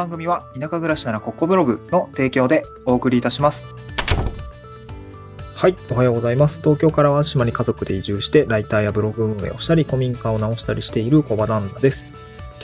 [0.00, 3.66] 番組は田舎暮らしならここブログの提供でお送りいたします。
[5.54, 6.60] はい、おはようございます。
[6.62, 12.06] 東京からは島に家族で移住して、ライターやブログ運営をしたり、古民家を直したりしている小場旦那です。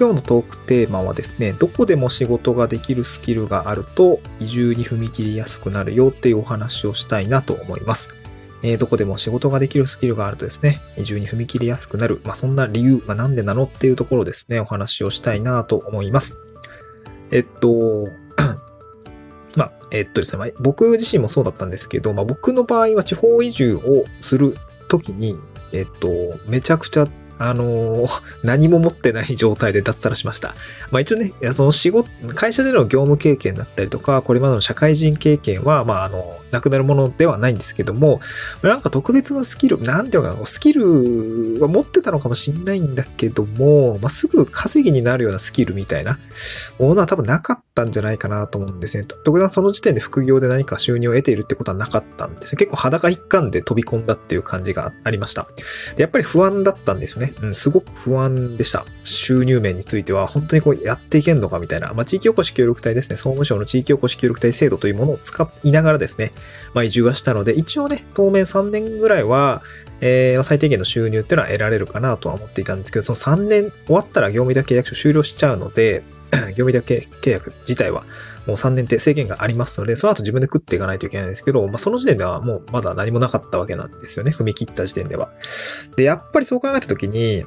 [0.00, 8.08] 今日のトークテーマはですね、どこでも仕事ができるスキルがあると移住に踏み切りやすくなるよっていうお話をしたいなと思います。
[8.62, 12.22] えーどこでも仕事ができるスキルがあるとですね、移住に踏み切りやすくなる。
[12.24, 16.55] まあ、そんな理由、まあ、なんでなのっていうところですね、お話をしたいなと思います。
[17.30, 18.08] えっと、
[19.56, 24.56] まあ、えっとですね、まあ僕自身もそうだったんですけど、まあ、僕の場合は地方移住をする
[24.88, 25.34] ときに、
[25.72, 26.08] えっと、
[26.46, 27.06] めちゃくちゃ、
[27.38, 30.54] あのー何も持ってない状態で脱サラしました。
[30.90, 38.20] まあ一応ね、その仕事、会社での業務経験だったりとか、これまでの社会人経験は、まああの、なくなるものではないんですけども、
[38.62, 46.18] なんか特別なスキル、なんていうのかな、スキルは持ってたのかもしれないんだけども、まあ、すぐ稼ぎになるようなスキルみたいな
[46.78, 49.04] ものは多分なかったたんじゃないかなと思うんですね。
[49.04, 52.58] 特段その時点で副業で何か収入を得ているってことはなかったんですよ。
[52.58, 55.46] 結構裸一貫で飛び込んだっていう感じがありました。
[55.94, 57.34] でやっぱり不安だったんですよね。
[57.42, 58.86] うん、すごく不安でした。
[59.02, 61.92] 収入面については、本当にこうやっていけんのかみたいな。
[61.92, 63.16] まあ、地域おこし協力隊ですね。
[63.16, 66.30] 総務省の地域おこし協力隊制度というものを使いながらですね、
[66.72, 69.62] まあ、移住はしたので、一応ね、当面3年ぐらいは、
[70.00, 76.02] えー最低限の収入っていうのは得られるかなとは思っていたんですけど、その3年終わったら業務委託契約書終了しちゃうので、
[76.56, 78.04] 業務委託契約自体は
[78.46, 84.32] もう3年って制限がありますので、その後自分で食っていかないといけないんですけど、まあ、その時点ではもうまだ何もなかったわけなんですよね。
[84.32, 85.30] 踏み切った時点では。
[85.96, 87.44] で、やっぱりそう考えた時に、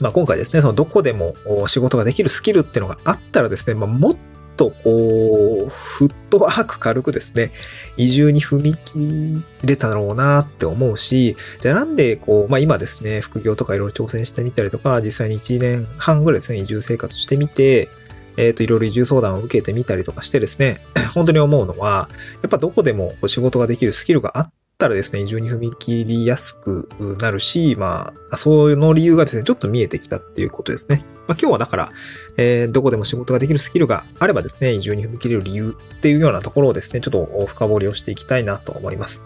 [0.00, 1.34] まあ、今回ですね、そのどこでも
[1.66, 4.16] 仕事ができるスキルっていうのがあったらですね、まあ、もっ
[4.58, 7.52] とこう、フットワーク軽くですね、
[7.96, 17.88] 移住に踏み切れたろうなって思うし、じゃあなんでこう、まあ今ですね、副業とかいろいろ挑戦してみたりとか、実際に1年半ぐらいですね、移住生活してみて、
[18.36, 20.80] えっ、と、いろいろ移住相談を受けてみたりとかしてですね、
[21.14, 22.10] 本当に思うのは、
[22.42, 26.88] やっぱどこでも仕事ができるスキルがあったらですね、移住に踏み切りやすく
[27.20, 31.04] なるし、まあ、その理由がですね、ちょっと見えてきたっていうことですね。
[31.28, 31.92] まあ今日はだから、
[32.36, 39.20] えーどこでも仕事ができるスキルがあればですね、移住に踏み切れる理由っていうようなところをですね、ちょっと深掘りをしていきたいなと思います。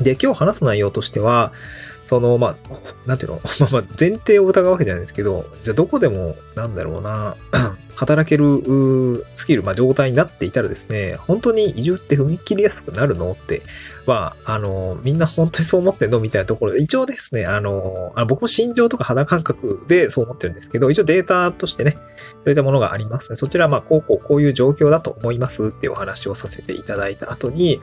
[0.00, 1.52] で、今日話す内容としては、
[2.04, 2.56] その、まあ、
[3.06, 3.40] なんていうの？
[3.60, 7.36] まあまあ、前提を疑うわけじゃないですけど、じゃあどこでも、なんだろうな、
[7.94, 13.62] 働けるスキル、まあ、状態になっていたらですね、本当に移住って踏み切りやすくなるのって、
[14.06, 22.00] まあ、あの、みんな本当にそう思ってんのみたいなところで、一応ですね、あの、あの僕も心情とか肌感覚でそう思ってるんですけど、一応データとしてね、そ
[22.46, 27.80] ういったものがありますので、そちらまあ、こうこうこういう状況だと思いますっていうお話をさせていただいた後に、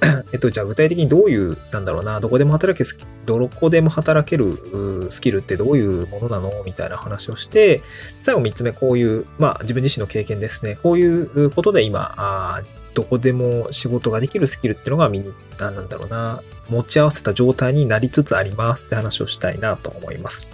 [0.32, 2.84] えっと、じゃあ具体的にどういう、なんだろうな、どこでも働け、
[3.26, 7.82] どこでも働けるスキルってどういうものなのみたいな話をして、
[8.20, 10.78] 最後3つ目、こういう、まあ自分自身の経験ですね。
[10.82, 12.62] こういうことで今、あ
[12.94, 20.46] どこでも仕事ができるスキルっていうのが身に、なんだろうな、持ち合わせた状態になりつつありますって話をしたいなと思います。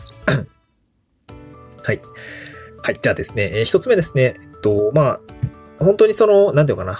[1.82, 2.00] はい。
[2.82, 2.98] はい。
[3.00, 4.36] じゃあですね、えー一つ目ですね。
[4.38, 5.20] えっと、まあ、
[5.78, 6.98] 本当にその、なんていうかな。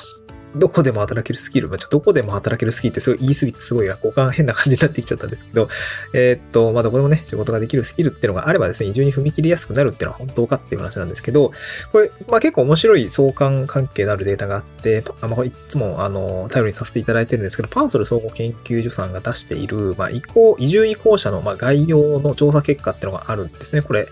[0.57, 5.69] どこでも働けるスキル、まあ、ちょっとどこでも働けるスキルってすごい言い過ぎてすごい落語感変な感じになってきちゃったんですけど、
[6.13, 11.53] えーっと、まあ、どこでもね、仕事ができるスキルっていうのがあればですね、移住に踏み切りやすくなるっていうのは本当かっていう話なんですけど、
[11.93, 23.83] これ、まあ、結構面白い相関関係のあるデータがあって、あまあ、これいつも、あの、頼りにさせていただいてるんですけど、パーソル総合研究所さんが出している、まあ、移行、移住移行者の、まあ、概要の調査結果っていうのがあるんですね。
[23.83, 24.09] これ、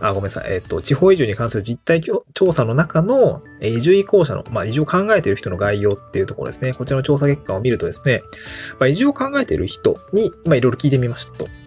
[0.00, 0.54] あ、ごめんなさい。
[0.54, 6.72] えっ、と、地方移住に関する実態調査の中の、え移住移行者の、まあ、移住を考えている人の概要っていうところですね。
[6.72, 8.22] こちらの調査結果を見るとですね、
[8.78, 11.59] まあ、移住を考えている人に、まあ、いろいろ聞いてみましたと。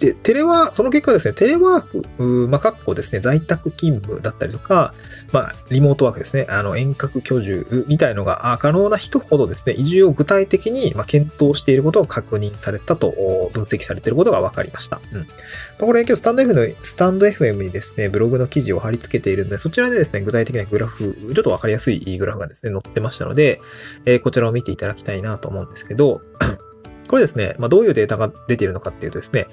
[0.00, 4.94] で、テレワー、その結果ですね、テレワーク、まあ、かっこですね、在宅勤務だったりとか、
[5.32, 15.00] まあ、リモートワークですね、あの、遠隔居住みたいのがあ可能な人ほどですね、移住を具体的に、まあ、検討していることを確認されたと、分析されていることが分かりました。
[15.12, 15.18] うん。
[15.18, 15.24] ま
[15.80, 23.60] あこれ今日スタンド F の、スタンド FM にですね、ブログの記事を貼り付けているので、そちらでですね、具体的なグラフ、ちょっと分かりやすいグラフがですね、載ってましたので、
[24.04, 26.20] えーこちらを見ていただきたいなと思うんですけど、
[27.08, 29.46] これですね、まあ、どういうデータが出ているのかっていうとですね、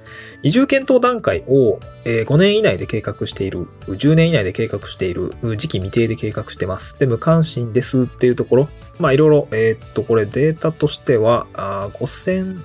[0.43, 6.99] 移住検討段階を5年以内で計画している、10年以内で計画している、時期未定で計画してます。
[6.99, 8.69] で、無関心ですっていうところ、
[8.99, 12.61] まあいろいろ、えーっと、これデータとしては、あ5000、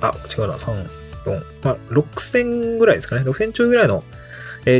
[0.00, 0.88] あ、違うな、3、
[1.24, 4.02] 4、まあ6000ぐらいですかね、6000ちょいぐらいの、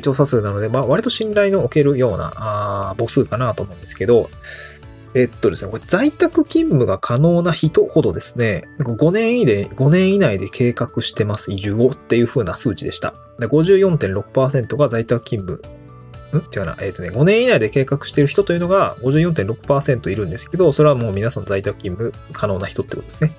[0.02, 4.30] 調査数なので、まあ割と信頼のおけるようなあ母数かなと思うんですけど、
[5.16, 13.14] えっとですね、これ在宅勤務が可能な人ほどですね、5年以内、5年以内で計画してます、移住をっていう風な数値でした。
[13.38, 15.76] で54.6%が在宅勤務
[16.36, 16.40] ん？
[16.40, 23.32] っていうな、えっ、とね、5年以内で計画してる人というのが54.6%いるんですけど、それはもう皆さん在宅勤務可能な人ってことですね。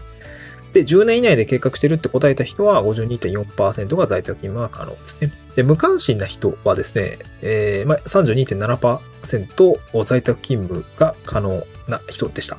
[0.78, 5.32] で、10年以内で計画してるって答えた人は52.4%が在宅勤務が可能ですね。
[5.56, 12.58] で、無関心な人はですね、えー、まあ、32.7%在宅勤務が可能な人でした。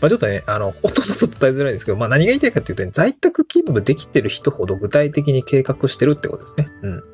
[0.00, 6.66] まあ、ちょっとね、あの、ほとんど伝えづらいんですけど、まあ、何が言いたいかっていうと、ね、在宅勤務できてる人ほど具体的に計画してるってことですね。
[6.82, 7.04] うん。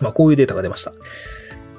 [0.00, 0.92] まあ、こういうデータが出ました。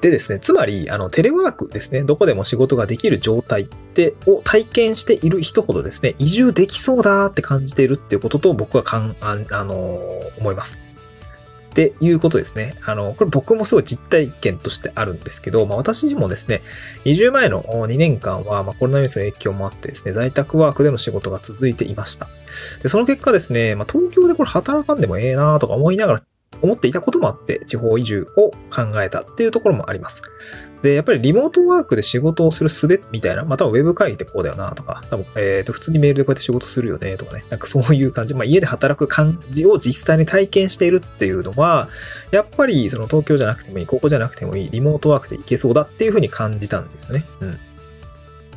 [0.03, 10.77] でですね、つまり、あの、テレワークですね、どこでも仕事ができる状態って、を体験している人ほどですね、移住できそうだって感じているっていうことと僕はかん、あ、あのー、思います。
[11.69, 12.75] っていうことですね。
[12.85, 16.61] あの、これ僕もすごい実体験としてあるんですけど、まあ私自身もですね、
[17.06, 22.27] 移住前の2年間は、まあコロナウイルスの影響もあってですね、在宅ワークでの仕事が続いていました。
[22.83, 26.22] で、その結果ですね、まあ東京でこれ働かんでもええなとか思いながら
[26.63, 30.21] 思っていたこともあって、地方移住を考えたっていうところもあります。
[30.81, 41.89] で、やっぱりリモートワークで仕事をする術みたいな、まあ多分ウェブ会議ってこうだよなとか、多分、えっ、ー、と、普通にメールでこうやって仕事するよねとかね、なんかそういう感じ、まあ家で働く感じを実際に体験しているっていうのは、
[42.31, 47.25] やっぱりその東京じゃなくてもいい、ここじゃなくてもいい、リモートワークでいけそうだっていうふうに感じたんですよね。
[47.39, 47.59] うん。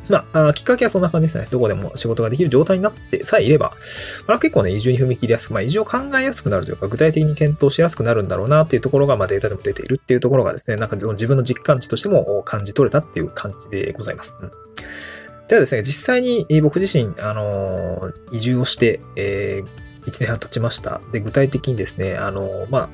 [0.09, 1.47] まあ、きっかけはそんな感じですね。
[1.49, 3.75] どこでも仕事ができる状態になってさえいれば、
[4.27, 14.35] まあ、結構ね、移住に踏み切りやすく、まあ、移住を考えやすくなるというか、具体的に検討しやすくなるんだろうなっていうところが、まあ、データでも出ているっていうところがですね、なんか自分の実感値としても感じ取れたっていう感じでございます。
[14.41, 14.51] うん
[15.47, 21.01] ではですね、実際に僕自身、あのー、移住をして、えー、1年半経ちました。
[21.13, 22.89] で、具体的にですね、あのー、ま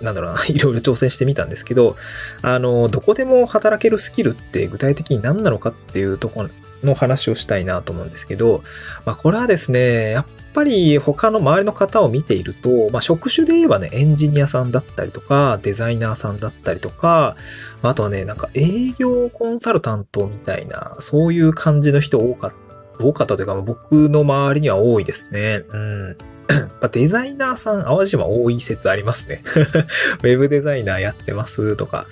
[0.00, 1.96] あ、なんだろうな、 いろいろ挑戦してみたんですけど、
[2.40, 6.50] あの、どこでも働けるスキルって具体的に何なのかっていうところ
[6.82, 8.62] の話をしたいなと思うんですけど、
[9.04, 17.36] まあこれはですね、やっぱり他の周りの方を見ていると、まあ職種で言えばね、エンジニアさんだったりとか、デザイナーさんだったりとか、
[17.82, 22.50] あとはね、なんか営業コンサルタントみたいな、そういう感じの人多かっ
[22.98, 25.62] た、多かったというか、僕の周りには多いですね。
[25.68, 26.16] うん。
[26.80, 29.42] まデザイナーさん、淡路島多い説ありますね。
[30.22, 32.06] ウェブデザイナーやってますとか。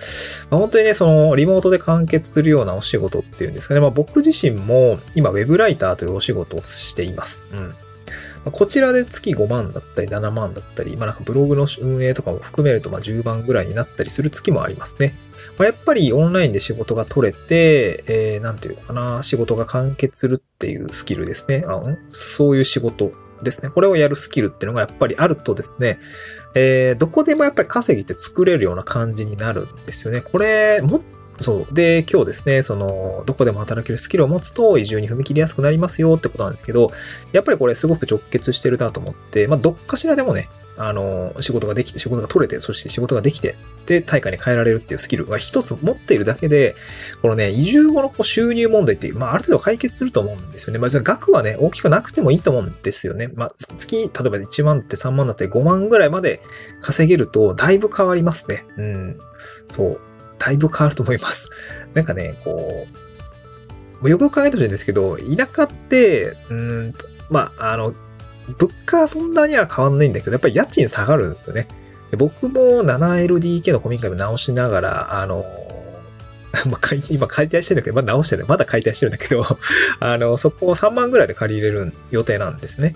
[0.51, 3.81] まあ、本当にね、その、リモートで完結するようなお仕事っていうんですかね。
[3.81, 7.41] まあ、僕自身も今、ウェブライターというお仕事をしています。
[7.53, 7.75] うん。
[8.53, 15.17] こちらで月5万だったり7万だったり、まあなんかブログの運営とかも含めるとまあ10万ぐらいになったりする月もありますね。
[15.59, 21.65] まあ、やっぱりオンラインで仕事が取れて、えー、なんていうのかな、仕事が完結するっていうスキルですね。
[21.67, 23.13] あそういう仕事
[23.43, 23.71] ですね。
[23.71, 25.99] これをやるスキルっていうのがやっぱりあるとですね、
[26.55, 30.21] えー、どこでもやっぱり稼ぎって作れるような感じになるんですよね。
[30.21, 31.03] これ、も、
[31.39, 31.75] そう。
[31.75, 36.91] で、今日ですね、その、どこでも働けるスキルを持つと移住に踏み切りやすくなりますよってことなんですけど、
[37.33, 43.57] やっぱりこれすごく直結してるなと思って、まあ、どっかしらでもね、あの、仕事ができて、仕事が取れて、そして仕事ができて、
[43.87, 46.77] で、対価に変えられるっていうスキルが一つ持っているだけで、
[47.23, 50.79] このね、移住後のこう収入問題っていう、まあ、ある程度解決すると思うんですよね。
[50.79, 53.31] まあ、額はね、大きくなくてもいいと思うんですよね。
[53.35, 56.41] まあ、月、例えば1万って3万だって5万ぐらいまで
[56.83, 58.67] 稼げると、だいぶ変わりますね。
[58.77, 59.19] うん。
[59.71, 60.01] そう。
[60.39, 61.49] だいぶ変わると思います。
[61.95, 62.87] なんかね、こ
[64.03, 66.95] う、よくよく考えてほしいんですけど、田舎って、うん
[67.31, 67.95] まあ、あの、
[68.59, 71.69] 物価はそんなには変わんないんだけど、やっぱり家賃下がるんですよね。
[72.17, 75.45] 僕も 7LDK の古民家を直しながら、あの、
[76.71, 79.45] まあ、今解体してるんだけど、まあ、直してる、まだ解体してるんだけど、
[80.01, 82.95] あの、そこを3万ぐらいで借りれる予定なんですよね。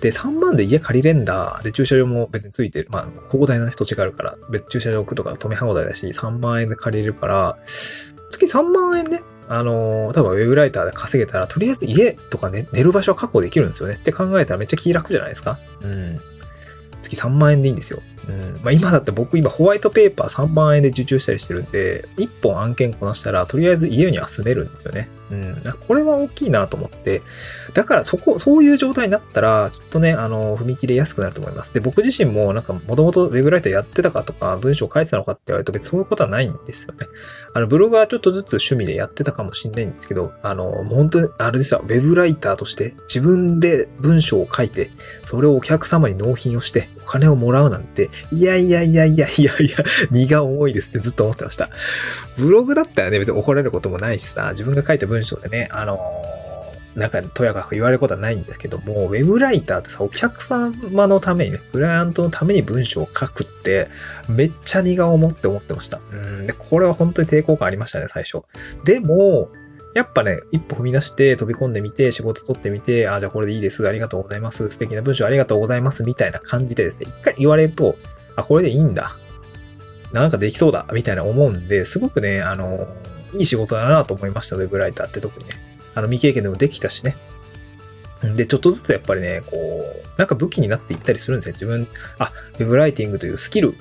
[0.00, 1.60] で、3万で家借りれんだ。
[1.62, 2.86] で、駐車場も別についてる。
[2.90, 7.58] まあ、広大な土地があるから、別駐車場置くとか止め放題だし、3万円で借りれるから、
[8.30, 15.58] 月3万円ね、あのー、多分ウェブライターで稼げたら、とりあえず家とかね、寝る場所は確保できるんですよねって考えたらめっちゃ気楽じゃないですか？
[15.80, 16.20] うん。
[17.00, 18.02] 月3万円でいいんですよ。
[18.28, 18.60] うん。
[18.62, 25.08] まあ今だって僕今ホワイトペーパー3万円で受注したりしてるんで、1本案件こなしたら、とりあえず家には住めるんですよね。
[25.30, 25.62] うん。
[25.86, 27.22] これは大きいなと思って、
[27.74, 31.72] だからそこ、そういう状態になったら、きっとね、あの、踏み切れやすくなると思います。
[31.72, 37.06] で、僕自身もなんか、もともとウェブライターやってたかとか、文章書いてたのかって言われると別にそういうことはないんですよね。
[37.54, 44.90] あの、ブログはちょっとずつ趣味でやってたかもしれないんですけど、あの、本当に、あれですよ、ウェブライターとして自分で文章を書いて、
[45.24, 49.76] それをお客様に納品をして、金をもらうなんて、いやいやいやいやいやいや、
[50.10, 51.70] 荷が重いですってずっと思ってました。
[52.36, 55.98] ブログだったらね、別に怒られることもないしさ、自分が書いた文章でね、あの
[56.98, 60.72] なんか、とやかく言われることはないんですけども、ウェブライターってさ、お客様
[61.06, 63.88] のためにね、クライアントのために文章を書くって、
[64.28, 66.00] めっちゃ荷が重って思ってました。
[66.12, 66.46] うん。
[66.46, 68.42] で、これは本当に抵抗感ありましたね、最初。
[68.84, 69.48] でも、
[69.98, 73.84] やっぱね、一歩踏み出して飛び込んでみて、仕事取ってみて、あ、じゃあこれでいいです。
[73.88, 74.70] ありがとうございます。
[74.70, 76.04] 素敵な文章ありがとうございます。
[76.04, 77.96] みたいな感じでですね、一回言われると、
[78.36, 79.16] あ、これでいいんだ。
[80.12, 82.86] なんかできそうだ、みたいな思うんで、すごくね、あの、
[83.32, 85.54] いい仕事だなと思いました、ウェブライターって特にね。
[85.96, 87.16] あの、未経験でもできたしね。
[88.22, 91.52] で、ちょっとずつやっぱりね、こう、なんか武器になっていったりするんですよ。
[91.52, 91.86] 自分、
[92.18, 93.74] あ、ウェブライティングというスキル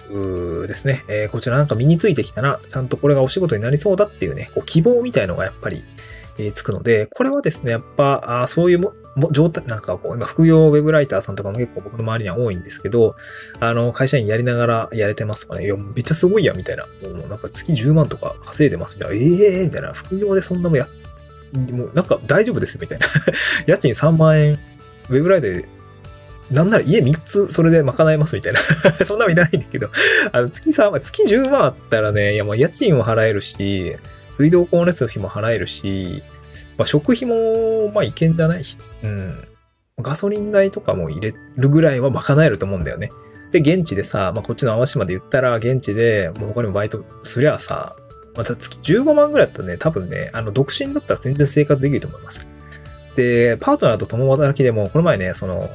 [0.67, 1.03] ですね。
[1.07, 5.83] えー、こちらなんか身についてきたな、ちゃんとこれがお仕事になりそうだっていうね、こう希望みたいのがやっぱり、
[6.37, 13.15] えー、つくので、これはですね、やっぱ、あそういうもも状態、なんかこう、今、副業ウェブライターさんとかも結構僕の周りには多いんですけど、
[13.59, 15.65] あの、会社員やりながらやれてますかね。
[15.65, 16.85] いや、めっちゃすごいや、みたいな。
[17.01, 19.15] もうなんか月10万とか稼いでますみたいな。
[19.15, 19.93] ええー、みたいな。
[19.93, 20.89] 副業でそんなもやっ、
[21.53, 23.05] もうなんか大丈夫ですよみたいな。
[23.67, 24.59] 家賃3万円、
[25.09, 25.65] ウェブライターで
[26.51, 28.59] なんなら家3つそれで賄えますみたいな
[29.05, 29.89] そんなのいないんだけど、
[30.31, 33.95] あの月3万、月10万あったらね、いやもう家賃を払えるし、
[34.31, 36.23] 水道光熱費も払えるし、
[36.77, 38.63] まあ、食費も、まあ、いけんじゃない？
[39.03, 39.47] うん。
[39.99, 43.09] ガソリン代とかも入れるぐらいは賄えると思うんだよね。
[43.51, 47.95] で、現地でさ、まあ、こっちの淡路島で言ったら、現地で、もう他にもバイトすりゃさ、
[48.37, 52.47] また月15万ぐらいだったらね、多分ね、あの、独身だったら全然生活できると思います。
[53.15, 55.69] で、パートナーと共働きでも、この前ね、その、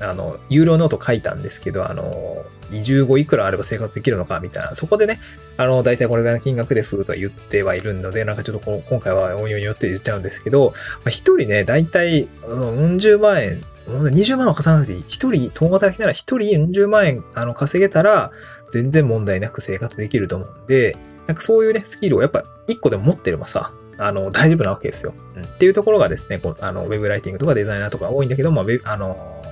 [0.00, 5.20] あの、有料ノート書いたんですけど、あの、移住後いくらあれば生活できるのかみたいな、そこでね、
[5.56, 15.04] あの、大体これぐらいの金額ですとは言ってはいるので、なんかちょっと今回は応用によって言っちゃうんですけど、まあ、一人ね、大体、うん十万円、20万は稼がなくていい。
[15.06, 18.30] 一人、共働きなら一人40万円、あの、稼げたら、
[18.72, 25.14] 全然問題なく生活できると思うんで、なんかそういうね、スキルをやっぱ一個でも持ってればさ、あの、大丈夫なわけですよ。
[25.36, 29.44] うん、っていうところがですね、こうあの、ウェブライティングとかデザイナーとか多いんだけど、まあ、あの、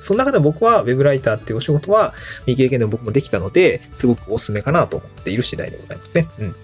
[0.00, 2.14] その中で僕は Web ライターっていうお仕事は
[2.46, 6.28] 未経験でも僕もできたので、すごくおすすめかなと思っている次第でございますね。
[6.38, 6.56] うん。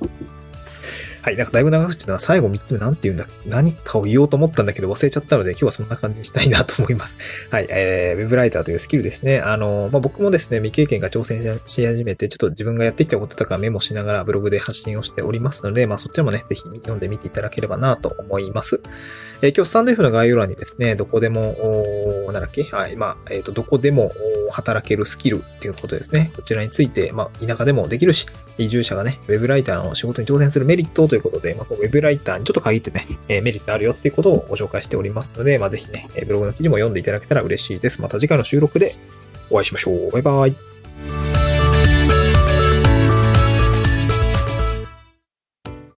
[1.25, 1.37] はい。
[1.37, 7.17] なんかだいぶ長口な最後3つ目なんて言うんだ、何かを言おうと思ったんだけど忘れちゃったので今日はそんな感じにしたいなと思います。
[7.49, 7.67] はい。
[7.71, 9.39] えー、ウェブライターというスキルですね。
[9.41, 18.83] あの、まあ、僕もですね、未経験が挑戦し始めて、ちょっと自分がやってきたこととかメモしながらブログで発信をしておりますので、まあ、そっちもね、ぜひ読んでみていただければなと思います。
[19.41, 22.65] えー、今日スタンド F の概要欄にですね、どこでも、なんだっけ？
[22.65, 22.97] はい。
[22.97, 24.13] まあ、えっ、ー、と、どこでも
[24.55, 26.31] 働けるスキルっていうことですね。
[26.37, 38.01] こちらについて、まあ、田舎でもできるし、移住者がね、ウェブライターの仕事に挑戦するメリットということで、まあ、ウェブライターにちょっと限ってね、 え、メリットあるよっていうことをご紹介しておりますので、まあ、ぜひね、ブログの記事も読んでいただけたら嬉しいです。
[38.01, 38.95] また次回の収録で
[39.51, 40.11] お会いしましょう。
[40.13, 40.74] バイバイ。